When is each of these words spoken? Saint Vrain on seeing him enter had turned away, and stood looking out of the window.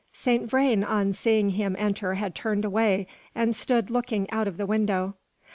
Saint 0.13 0.49
Vrain 0.49 0.83
on 0.83 1.13
seeing 1.13 1.51
him 1.51 1.75
enter 1.77 2.15
had 2.15 2.33
turned 2.33 2.65
away, 2.65 3.05
and 3.35 3.55
stood 3.55 3.91
looking 3.91 4.27
out 4.31 4.47
of 4.47 4.57
the 4.57 4.65
window. 4.65 5.13